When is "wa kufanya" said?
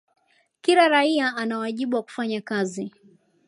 1.95-2.41